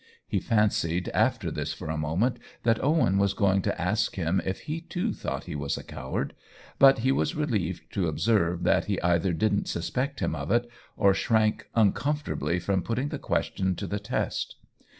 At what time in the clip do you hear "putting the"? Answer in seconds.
12.81-13.19